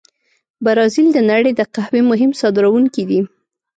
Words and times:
برازیل 0.65 1.07
د 1.13 1.19
نړۍ 1.31 1.51
د 1.55 1.61
قهوې 1.73 2.01
مهم 2.11 2.31
صادرونکي 2.41 3.03
دي. 3.09 3.19